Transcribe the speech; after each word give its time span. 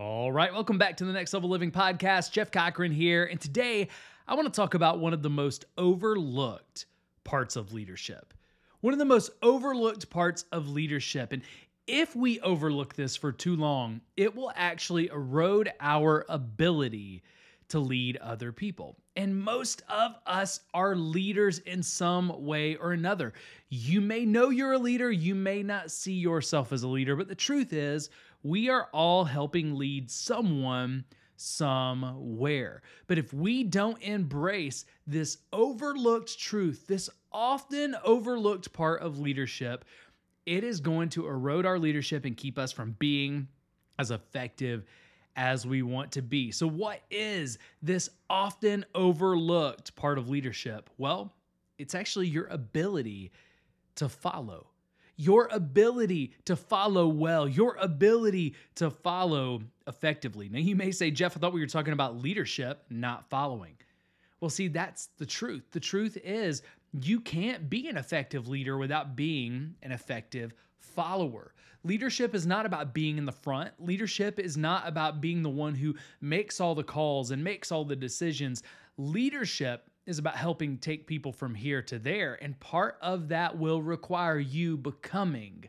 All 0.00 0.32
right, 0.32 0.50
welcome 0.50 0.78
back 0.78 0.96
to 0.96 1.04
the 1.04 1.12
Next 1.12 1.34
Level 1.34 1.50
Living 1.50 1.70
podcast. 1.70 2.32
Jeff 2.32 2.50
Cochran 2.50 2.90
here, 2.90 3.26
and 3.26 3.38
today 3.38 3.88
I 4.26 4.34
want 4.34 4.46
to 4.46 4.56
talk 4.56 4.72
about 4.72 4.98
one 4.98 5.12
of 5.12 5.20
the 5.20 5.28
most 5.28 5.66
overlooked 5.76 6.86
parts 7.22 7.54
of 7.54 7.74
leadership. 7.74 8.32
One 8.80 8.94
of 8.94 8.98
the 8.98 9.04
most 9.04 9.30
overlooked 9.42 10.08
parts 10.08 10.46
of 10.52 10.70
leadership. 10.70 11.34
And 11.34 11.42
if 11.86 12.16
we 12.16 12.40
overlook 12.40 12.94
this 12.94 13.14
for 13.14 13.30
too 13.30 13.56
long, 13.56 14.00
it 14.16 14.34
will 14.34 14.50
actually 14.56 15.08
erode 15.08 15.70
our 15.80 16.24
ability 16.30 17.22
to 17.68 17.78
lead 17.78 18.16
other 18.16 18.52
people. 18.52 18.96
And 19.20 19.38
most 19.38 19.82
of 19.86 20.14
us 20.24 20.60
are 20.72 20.96
leaders 20.96 21.58
in 21.58 21.82
some 21.82 22.46
way 22.46 22.76
or 22.76 22.92
another. 22.92 23.34
You 23.68 24.00
may 24.00 24.24
know 24.24 24.48
you're 24.48 24.72
a 24.72 24.78
leader, 24.78 25.12
you 25.12 25.34
may 25.34 25.62
not 25.62 25.90
see 25.90 26.14
yourself 26.14 26.72
as 26.72 26.84
a 26.84 26.88
leader, 26.88 27.14
but 27.16 27.28
the 27.28 27.34
truth 27.34 27.74
is, 27.74 28.08
we 28.42 28.70
are 28.70 28.88
all 28.94 29.26
helping 29.26 29.76
lead 29.76 30.10
someone 30.10 31.04
somewhere. 31.36 32.80
But 33.08 33.18
if 33.18 33.34
we 33.34 33.62
don't 33.62 34.00
embrace 34.00 34.86
this 35.06 35.36
overlooked 35.52 36.38
truth, 36.38 36.86
this 36.86 37.10
often 37.30 37.96
overlooked 38.02 38.72
part 38.72 39.02
of 39.02 39.18
leadership, 39.18 39.84
it 40.46 40.64
is 40.64 40.80
going 40.80 41.10
to 41.10 41.26
erode 41.26 41.66
our 41.66 41.78
leadership 41.78 42.24
and 42.24 42.34
keep 42.34 42.58
us 42.58 42.72
from 42.72 42.96
being 42.98 43.48
as 43.98 44.10
effective 44.10 44.86
as 45.36 45.66
we 45.66 45.82
want 45.82 46.12
to 46.12 46.22
be. 46.22 46.50
So, 46.50 46.66
what 46.66 47.00
is 47.10 47.58
this 47.82 48.10
often 48.28 48.84
overlooked 48.94 49.94
part 49.96 50.18
of 50.18 50.28
leadership? 50.28 50.90
Well, 50.98 51.32
it's 51.78 51.94
actually 51.94 52.28
your 52.28 52.46
ability 52.46 53.32
to 53.96 54.08
follow 54.08 54.66
your 55.20 55.50
ability 55.52 56.32
to 56.46 56.56
follow 56.56 57.06
well, 57.06 57.46
your 57.46 57.76
ability 57.78 58.54
to 58.74 58.88
follow 58.88 59.60
effectively. 59.86 60.48
Now, 60.48 60.60
you 60.60 60.74
may 60.74 60.92
say, 60.92 61.10
Jeff, 61.10 61.36
I 61.36 61.40
thought 61.40 61.52
we 61.52 61.60
were 61.60 61.66
talking 61.66 61.92
about 61.92 62.16
leadership, 62.16 62.82
not 62.88 63.28
following. 63.28 63.74
Well, 64.40 64.50
see, 64.50 64.68
that's 64.68 65.08
the 65.18 65.26
truth. 65.26 65.64
The 65.70 65.80
truth 65.80 66.16
is, 66.24 66.62
you 66.92 67.20
can't 67.20 67.68
be 67.68 67.88
an 67.88 67.96
effective 67.96 68.48
leader 68.48 68.78
without 68.78 69.14
being 69.14 69.74
an 69.82 69.92
effective 69.92 70.54
follower. 70.78 71.52
Leadership 71.84 72.34
is 72.34 72.46
not 72.46 72.66
about 72.66 72.92
being 72.92 73.16
in 73.16 73.24
the 73.24 73.32
front. 73.32 73.72
Leadership 73.78 74.38
is 74.38 74.56
not 74.56 74.86
about 74.86 75.20
being 75.20 75.42
the 75.42 75.48
one 75.48 75.74
who 75.74 75.94
makes 76.20 76.60
all 76.60 76.74
the 76.74 76.82
calls 76.82 77.30
and 77.30 77.42
makes 77.42 77.70
all 77.70 77.84
the 77.84 77.96
decisions. 77.96 78.62
Leadership 78.98 79.88
is 80.06 80.18
about 80.18 80.36
helping 80.36 80.76
take 80.76 81.06
people 81.06 81.32
from 81.32 81.54
here 81.54 81.80
to 81.82 81.98
there. 81.98 82.38
And 82.42 82.58
part 82.60 82.98
of 83.00 83.28
that 83.28 83.56
will 83.56 83.80
require 83.80 84.38
you 84.38 84.76
becoming 84.76 85.64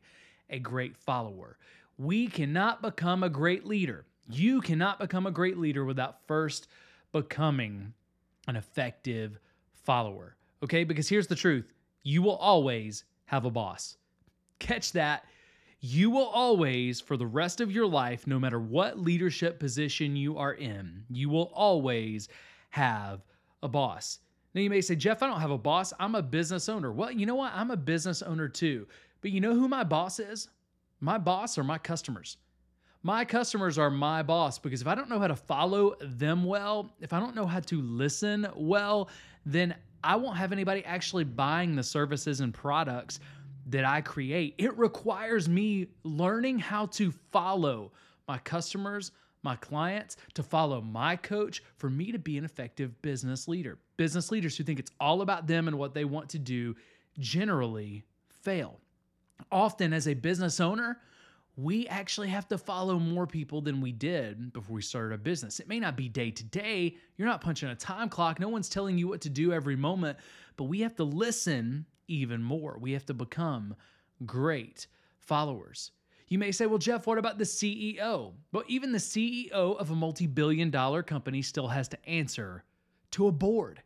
a 0.50 0.60
great 0.60 0.98
follower. 0.98 1.58
We 1.98 2.28
cannot 2.28 2.82
become 2.82 3.24
a 3.24 3.30
great 3.30 3.66
leader. 3.66 4.06
You 4.30 4.62
cannot 4.62 5.00
become 5.00 5.28
a 5.28 5.32
great 5.32 5.58
leader 5.58 5.86
without 5.86 6.26
first 6.28 6.68
becoming 7.12 7.94
an 8.48 8.56
effective 8.56 9.40
follower. 9.72 10.36
Okay? 10.64 10.84
Because 10.84 11.10
here's 11.10 11.28
the 11.28 11.36
truth 11.36 11.72
you 12.04 12.22
will 12.22 12.38
always 12.38 13.04
have 13.26 13.46
a 13.46 13.52
boss. 13.52 13.98
Catch 14.60 14.92
that. 14.94 15.26
You 15.84 16.12
will 16.12 16.28
always, 16.28 17.02
for 17.02 17.18
the 17.18 17.26
rest 17.26 17.60
of 17.60 17.72
your 17.72 17.88
life, 17.88 18.28
no 18.28 18.40
matter 18.40 18.60
what 18.60 19.00
leadership 19.00 19.60
position 19.60 20.16
you 20.16 20.38
are 20.38 20.54
in, 20.54 21.04
you 21.10 21.28
will 21.28 21.52
always 21.56 22.30
have 22.70 23.22
a 23.64 23.68
boss. 23.68 24.20
Now 24.54 24.62
you 24.62 24.70
may 24.70 24.82
say, 24.82 24.96
Jeff, 24.96 25.24
I 25.24 25.28
don't 25.28 25.42
have 25.42 25.50
a 25.50 25.58
boss. 25.58 25.94
I'm 26.00 26.14
a 26.14 26.22
business 26.22 26.70
owner. 26.70 26.92
Well, 26.92 27.12
you 27.12 27.26
know 27.26 27.36
what? 27.36 27.54
I'm 27.56 27.72
a 27.72 27.78
business 27.78 28.22
owner 28.22 28.48
too. 28.48 28.88
But 29.22 29.32
you 29.32 29.40
know 29.40 29.54
who 29.54 29.68
my 29.68 29.84
boss 29.84 30.20
is? 30.20 30.50
My 31.00 31.18
boss 31.18 31.58
are 31.58 31.64
my 31.64 31.78
customers. 31.78 32.38
My 33.04 33.26
customers 33.26 33.80
are 33.80 33.90
my 33.90 34.22
boss 34.22 34.60
because 34.60 34.82
if 34.82 34.88
I 34.88 34.94
don't 34.94 35.10
know 35.10 35.20
how 35.20 35.28
to 35.28 35.36
follow 35.36 35.96
them 36.02 36.44
well, 36.44 36.92
if 37.00 37.14
I 37.14 37.20
don't 37.20 37.36
know 37.36 37.48
how 37.48 37.60
to 37.62 37.82
listen 37.82 38.48
well, 38.56 39.10
then 39.46 39.74
I 40.04 40.16
won't 40.18 40.38
have 40.38 40.52
anybody 40.52 40.86
actually 40.86 41.24
buying 41.24 41.76
the 41.76 41.84
services 41.84 42.42
and 42.42 42.54
products 42.54 43.20
that 43.68 43.86
I 43.86 44.02
create. 44.02 44.56
It 44.60 44.78
requires 44.78 45.50
me 45.50 45.88
learning 46.04 46.60
how 46.60 46.88
to 46.88 47.12
follow 47.32 47.92
my 48.28 48.38
customers, 48.40 49.12
my 49.42 49.56
clients, 49.56 50.18
to 50.36 50.44
follow 50.44 50.82
my 50.82 51.16
coach 51.16 51.64
for 51.78 51.90
me 51.90 52.12
to 52.12 52.20
be 52.20 52.38
an 52.38 52.46
effective 52.46 53.02
business 53.02 53.48
leader. 53.48 53.80
Business 53.98 54.32
leaders 54.32 54.56
who 54.56 54.64
think 54.64 54.80
it's 54.80 54.92
all 55.00 55.22
about 55.22 55.48
them 55.48 55.68
and 55.68 55.78
what 55.78 55.96
they 55.96 56.06
want 56.06 56.30
to 56.30 56.40
do 56.40 56.76
generally 57.18 58.04
fail. 58.30 58.80
Often, 59.52 59.94
as 59.94 60.08
a 60.08 60.14
business 60.14 60.60
owner, 60.60 61.00
we 61.62 61.88
actually 61.88 62.30
have 62.30 62.48
to 62.48 62.58
follow 62.58 62.98
more 62.98 63.28
people 63.28 63.62
than 63.62 63.82
we 63.82 63.92
did 63.92 64.52
before 64.52 64.76
we 64.76 64.82
started 64.82 65.14
a 65.14 65.18
business. 65.18 65.60
It 65.60 65.68
may 65.68 65.80
not 65.80 65.96
be 65.96 66.10
day 66.10 66.32
to 66.32 66.44
day, 66.44 66.96
you're 67.18 67.28
not 67.28 67.42
punching 67.42 67.70
a 67.70 67.76
time 67.76 68.10
clock, 68.10 68.40
no 68.40 68.50
one's 68.50 68.70
telling 68.70 68.98
you 68.98 69.08
what 69.08 69.22
to 69.22 69.30
do 69.30 69.54
every 69.54 69.76
moment, 69.76 70.18
but 70.58 70.64
we 70.64 70.82
have 70.82 70.96
to 70.96 71.04
listen 71.04 71.86
even 72.08 72.42
more. 72.42 72.78
We 72.80 72.94
have 72.94 73.06
to 73.06 73.14
become 73.14 73.76
great 74.26 74.88
followers. 75.20 75.92
You 76.28 76.40
may 76.40 76.52
say, 76.52 76.66
well, 76.66 76.78
Jeff, 76.78 77.06
what 77.06 77.18
about 77.18 77.38
the 77.38 77.44
CEO? 77.44 78.34
Well, 78.52 78.64
even 78.68 78.92
the 78.92 78.98
CEO 78.98 79.52
of 79.52 79.92
a 79.92 79.96
multi 79.96 80.28
billion 80.28 80.72
dollar 80.72 81.04
company 81.04 81.42
still 81.42 81.68
has 81.68 81.88
to 81.90 82.10
answer 82.10 82.64
to 83.12 83.28
a 83.28 83.32
board. 83.32 83.84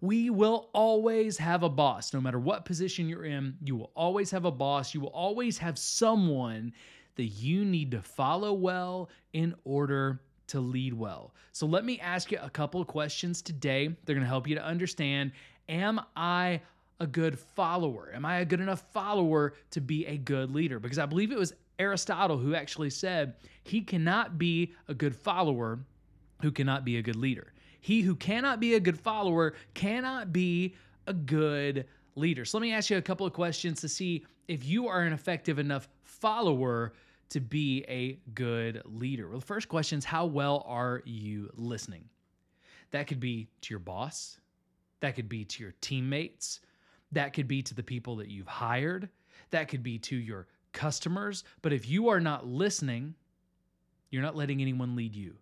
We 0.00 0.30
will 0.30 0.70
always 0.72 1.38
have 1.38 1.62
a 1.62 1.68
boss. 1.68 2.12
No 2.12 2.20
matter 2.20 2.40
what 2.40 2.64
position 2.64 3.08
you're 3.08 3.24
in, 3.24 3.56
you 3.62 3.76
will 3.76 3.92
always 3.94 4.30
have 4.32 4.44
a 4.44 4.50
boss. 4.50 4.94
You 4.94 5.00
will 5.00 5.08
always 5.10 5.58
have 5.58 5.78
someone 5.78 6.72
that 7.16 7.24
you 7.24 7.64
need 7.64 7.90
to 7.92 8.02
follow 8.02 8.52
well 8.52 9.10
in 9.32 9.54
order 9.64 10.20
to 10.48 10.60
lead 10.60 10.94
well. 10.94 11.34
So 11.52 11.66
let 11.66 11.84
me 11.84 11.98
ask 12.00 12.30
you 12.30 12.38
a 12.42 12.50
couple 12.50 12.80
of 12.80 12.86
questions 12.86 13.42
today. 13.42 13.88
They're 14.04 14.14
going 14.14 14.24
to 14.24 14.28
help 14.28 14.48
you 14.48 14.54
to 14.56 14.64
understand 14.64 15.32
Am 15.68 16.00
I 16.16 16.60
a 16.98 17.06
good 17.06 17.38
follower? 17.38 18.10
Am 18.14 18.24
I 18.24 18.38
a 18.38 18.44
good 18.44 18.60
enough 18.60 18.82
follower 18.92 19.54
to 19.70 19.80
be 19.80 20.06
a 20.06 20.16
good 20.16 20.52
leader? 20.52 20.78
Because 20.78 20.98
I 20.98 21.06
believe 21.06 21.32
it 21.32 21.38
was 21.38 21.54
Aristotle 21.78 22.36
who 22.36 22.54
actually 22.54 22.90
said 22.90 23.34
he 23.64 23.80
cannot 23.80 24.38
be 24.38 24.74
a 24.88 24.94
good 24.94 25.14
follower 25.14 25.78
who 26.42 26.50
cannot 26.50 26.84
be 26.84 26.96
a 26.96 27.02
good 27.02 27.16
leader. 27.16 27.52
He 27.80 28.02
who 28.02 28.14
cannot 28.14 28.60
be 28.60 28.74
a 28.74 28.80
good 28.80 28.98
follower 28.98 29.54
cannot 29.74 30.32
be 30.32 30.74
a 31.06 31.12
good 31.12 31.86
leader. 32.14 32.44
So 32.44 32.58
let 32.58 32.62
me 32.62 32.72
ask 32.72 32.90
you 32.90 32.96
a 32.96 33.02
couple 33.02 33.26
of 33.26 33.32
questions 33.32 33.80
to 33.80 33.88
see 33.88 34.24
if 34.48 34.64
you 34.64 34.88
are 34.88 35.02
an 35.02 35.12
effective 35.12 35.58
enough 35.58 35.88
follower 36.02 36.92
to 37.30 37.40
be 37.40 37.84
a 37.88 38.18
good 38.34 38.82
leader. 38.84 39.28
Well, 39.28 39.38
the 39.38 39.46
first 39.46 39.68
question 39.68 39.98
is 39.98 40.04
how 40.04 40.26
well 40.26 40.64
are 40.66 41.02
you 41.06 41.50
listening? 41.54 42.04
That 42.90 43.06
could 43.06 43.20
be 43.20 43.48
to 43.62 43.70
your 43.70 43.78
boss, 43.78 44.38
that 45.00 45.14
could 45.14 45.28
be 45.28 45.44
to 45.46 45.62
your 45.62 45.72
teammates, 45.80 46.60
that 47.12 47.32
could 47.32 47.48
be 47.48 47.62
to 47.62 47.74
the 47.74 47.82
people 47.82 48.16
that 48.16 48.28
you've 48.28 48.46
hired, 48.46 49.08
that 49.50 49.68
could 49.68 49.82
be 49.82 49.98
to 50.00 50.16
your 50.16 50.46
customers. 50.72 51.44
But 51.62 51.72
if 51.72 51.88
you 51.88 52.08
are 52.08 52.20
not 52.20 52.46
listening, 52.46 53.14
you're 54.10 54.22
not 54.22 54.36
letting 54.36 54.60
anyone 54.60 54.94
lead 54.94 55.14
you. 55.14 55.36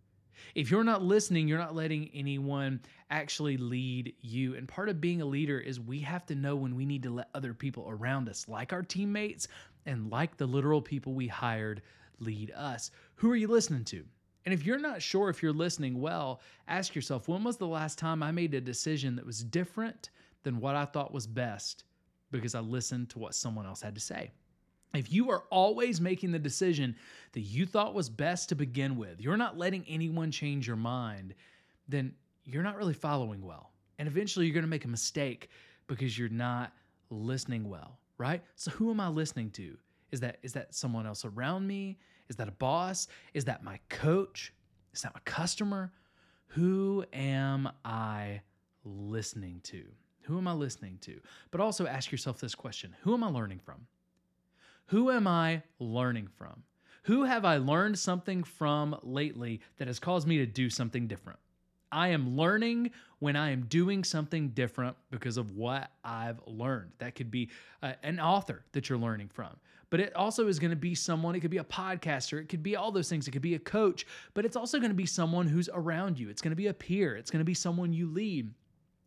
If 0.55 0.71
you're 0.71 0.85
not 0.85 1.03
listening, 1.03 1.49
you're 1.49 1.59
not 1.59 1.75
letting 1.75 2.11
anyone 2.15 2.81
actually 3.11 3.57
lead 3.57 4.15
you. 4.21 4.55
And 4.57 4.69
part 4.69 4.89
of 4.89 5.01
being 5.01 5.21
a 5.21 5.27
leader 5.27 5.59
is 5.59 5.81
we 5.81 6.01
have 6.01 6.27
to 6.27 6.35
know 6.35 6.57
when 6.57 6.75
we 6.75 6.87
need 6.87 7.03
to 7.05 7.11
let 7.11 7.29
other 7.35 7.55
people 7.55 7.87
around 7.89 8.29
us, 8.29 8.49
like 8.49 8.73
our 8.73 8.83
teammates 8.83 9.49
and 9.87 10.11
like 10.11 10.37
the 10.37 10.47
literal 10.47 10.83
people 10.83 11.15
we 11.15 11.27
hired, 11.27 11.83
lead 12.19 12.53
us. 12.53 12.91
Who 13.17 13.31
are 13.31 13.37
you 13.37 13.49
listening 13.49 13.85
to? 13.87 14.05
And 14.45 14.55
if 14.55 14.65
you're 14.65 14.79
not 14.79 15.03
sure 15.03 15.29
if 15.29 15.43
you're 15.43 15.53
listening 15.53 16.01
well, 16.01 16.41
ask 16.67 16.95
yourself 16.95 17.29
when 17.29 17.45
was 17.45 17.57
the 17.57 17.67
last 17.67 17.99
time 17.99 18.23
I 18.23 18.31
made 18.31 18.55
a 18.55 18.61
decision 18.61 19.17
that 19.17 19.27
was 19.27 19.45
different 19.45 20.11
than 20.43 20.61
what 20.61 20.77
I 20.77 20.87
thought 20.87 21.13
was 21.13 21.27
best 21.27 21.85
because 22.31 22.55
I 22.55 22.61
listened 22.61 23.11
to 23.11 23.19
what 23.19 23.35
someone 23.35 23.67
else 23.67 23.83
had 23.83 23.95
to 23.95 24.01
say? 24.01 24.31
If 24.95 25.13
you 25.13 25.31
are 25.31 25.45
always 25.51 26.01
making 26.01 26.33
the 26.33 26.39
decision 26.39 26.97
that 27.33 27.41
you 27.41 27.65
thought 27.65 27.95
was 27.95 28.09
best 28.09 28.49
to 28.49 28.55
begin 28.55 28.97
with, 28.97 29.21
you're 29.21 29.37
not 29.37 29.57
letting 29.57 29.85
anyone 29.89 30.31
change 30.31 30.67
your 30.67 30.77
mind, 30.77 31.35
then 31.89 32.13
you're 32.45 32.63
not 32.63 32.77
really 32.77 32.95
following 32.95 33.45
well. 33.45 33.71
And 33.99 34.09
eventually 34.09 34.47
you're 34.47 34.55
going 34.55 34.65
to 34.65 34.71
make 34.71 34.85
a 34.85 34.89
mistake 34.89 35.51
because 35.87 36.19
you're 36.19 36.29
not 36.29 36.73
listening 37.11 37.69
well, 37.69 37.99
right? 38.19 38.43
So 38.57 38.71
who 38.73 38.91
am 38.91 39.01
I 39.01 39.09
listening 39.09 39.51
to? 39.53 39.77
Is 40.11 40.21
that 40.21 40.39
is 40.43 40.53
that 40.55 40.75
someone 40.75 41.07
else 41.07 41.25
around 41.25 41.67
me? 41.67 41.99
Is 42.29 42.37
that 42.37 42.49
a 42.49 42.53
boss? 42.53 43.07
Is 43.35 43.45
that 43.45 43.63
my 43.63 43.79
coach? 43.89 44.53
Is 44.93 45.03
that 45.03 45.15
my 45.15 45.21
customer? 45.25 45.93
Who 46.49 47.05
am 47.13 47.69
I 47.85 48.41
listening 48.85 49.61
to? 49.65 49.85
Who 50.23 50.39
am 50.39 50.49
I 50.49 50.53
listening 50.53 50.99
to? 51.03 51.21
But 51.51 51.61
also 51.61 51.87
ask 51.87 52.11
yourself 52.11 52.41
this 52.41 52.55
question 52.55 52.95
Who 53.03 53.15
am 53.15 53.23
I 53.23 53.29
learning 53.29 53.61
from? 53.61 53.87
Who 54.91 55.13
am 55.13 55.29
I 55.29 55.63
learning 55.79 56.29
from? 56.37 56.65
Who 57.05 57.23
have 57.23 57.45
I 57.45 57.59
learned 57.59 57.97
something 57.97 58.43
from 58.43 58.99
lately 59.05 59.61
that 59.77 59.87
has 59.87 60.01
caused 60.01 60.27
me 60.27 60.39
to 60.39 60.47
do 60.47 60.69
something 60.69 61.07
different? 61.07 61.39
I 61.93 62.09
am 62.09 62.37
learning 62.37 62.91
when 63.21 63.37
I 63.37 63.51
am 63.51 63.67
doing 63.67 64.03
something 64.03 64.49
different 64.49 64.97
because 65.13 65.37
of 65.37 65.53
what 65.53 65.93
I've 66.05 66.41
learned. 66.45 66.91
That 66.99 67.15
could 67.15 67.31
be 67.31 67.51
uh, 67.85 67.93
an 68.03 68.19
author 68.19 68.65
that 68.73 68.89
you're 68.89 68.99
learning 68.99 69.29
from, 69.33 69.57
but 69.91 70.01
it 70.01 70.15
also 70.17 70.49
is 70.49 70.59
going 70.59 70.71
to 70.71 70.77
be 70.77 70.97
someone, 70.97 71.37
it 71.37 71.41
could 71.41 71.53
be 71.53 71.59
a 71.59 71.65
podcaster, 71.65 72.41
it 72.41 72.49
could 72.49 72.63
be 72.65 72.75
all 72.75 72.91
those 72.91 73.09
things, 73.09 73.29
it 73.29 73.31
could 73.31 73.43
be 73.43 73.55
a 73.55 73.61
coach, 73.61 74.07
but 74.35 74.45
it's 74.45 74.57
also 74.57 74.79
going 74.79 74.91
to 74.91 74.95
be 74.97 75.07
someone 75.07 75.47
who's 75.47 75.69
around 75.73 76.19
you. 76.19 76.29
It's 76.31 76.43
going 76.43 76.51
to 76.51 76.57
be 76.57 76.67
a 76.67 76.75
peer, 76.75 77.17
it's 77.17 77.31
going 77.31 77.41
to 77.41 77.45
be 77.45 77.55
someone 77.55 77.93
you 77.93 78.09
lead. 78.09 78.53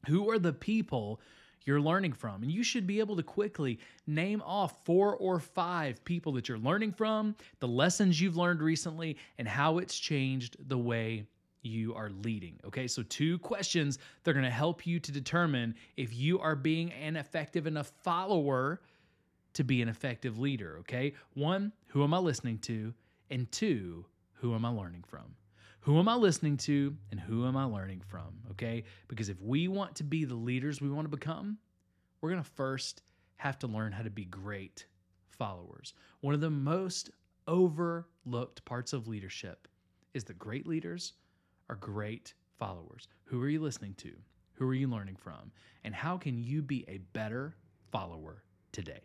Who 0.08 0.30
are 0.30 0.40
the 0.40 0.54
people 0.54 1.20
you're 1.66 1.82
learning 1.82 2.14
from? 2.14 2.44
And 2.44 2.52
you 2.52 2.64
should 2.64 2.86
be 2.88 3.00
able 3.00 3.16
to 3.16 3.24
quickly 3.24 3.80
name 4.08 4.42
off 4.46 4.84
four 4.86 5.16
or 5.16 5.40
five 5.40 6.04
people 6.06 6.34
that 6.34 6.50
you're 6.50 6.58
learning 6.58 6.94
from, 6.94 7.36
the 7.60 7.68
lessons 7.68 8.20
you've 8.20 8.38
learned 8.38 8.62
recently, 8.62 9.18
and 9.38 9.48
how 9.48 9.78
it's 9.78 9.98
changed 9.98 10.58
the 10.68 10.78
way 10.78 11.26
you 11.62 11.96
are 11.96 12.10
leading. 12.24 12.60
Okay, 12.66 12.88
so 12.88 13.04
two 13.04 13.40
questions 13.40 13.98
they 14.24 14.32
are 14.32 14.34
to 14.34 14.50
help 14.50 14.86
you 14.86 15.00
to 15.00 15.12
determine 15.12 15.76
if 15.98 16.14
you 16.14 16.40
are 16.40 16.56
being 16.56 16.92
an 16.94 17.16
effective 17.16 17.68
enough 17.68 17.92
follower 18.04 18.82
to 19.54 19.64
be 19.64 19.82
an 19.82 19.88
effective 19.88 20.40
leader. 20.40 20.78
Okay, 20.80 21.14
one, 21.34 21.72
who 21.88 22.04
am 22.04 22.14
I 22.14 22.18
listening 22.18 22.58
to? 22.60 22.94
And 23.30 23.52
two, 23.52 24.06
who 24.34 24.54
am 24.54 24.66
I 24.66 24.70
learning 24.70 25.04
from? 25.08 25.36
Who 25.84 26.00
am 26.00 26.08
I 26.08 26.16
listening 26.16 26.56
to 26.58 26.96
and 27.12 27.20
who 27.20 27.46
am 27.46 27.58
I 27.58 27.66
learning 27.66 28.04
from? 28.08 28.40
Okay, 28.52 28.86
because 29.10 29.28
if 29.28 29.42
we 29.42 29.68
want 29.68 29.96
to 29.96 30.06
be 30.06 30.24
the 30.24 30.34
leaders 30.34 30.80
we 30.80 30.90
want 30.90 31.04
to 31.04 31.18
become, 31.18 31.58
we're 32.22 32.30
going 32.30 32.42
to 32.42 32.50
first 32.52 33.02
have 33.36 33.60
to 33.60 33.68
learn 33.68 33.92
how 33.92 34.04
to 34.04 34.10
be 34.10 34.24
great 34.24 34.86
followers. 35.30 35.94
One 36.22 36.34
of 36.34 36.40
the 36.40 36.50
most 36.50 37.10
overlooked 37.50 38.64
parts 38.64 38.94
of 38.94 39.10
leadership 39.10 39.68
is 40.14 40.24
that 40.24 40.40
great 40.40 40.66
leaders 40.66 41.14
are 41.70 41.76
great 41.76 42.34
followers. 42.58 43.10
Who 43.26 43.42
are 43.42 43.50
you 43.50 43.62
listening 43.62 43.96
to? 43.96 44.14
Who 44.54 44.70
are 44.70 44.74
you 44.74 44.88
learning 44.88 45.18
from? 45.18 45.52
And 45.84 45.94
how 45.94 46.18
can 46.18 46.38
you 46.38 46.62
be 46.62 46.86
a 46.88 47.00
better 47.12 47.58
follower 47.92 48.42
today? 48.72 49.02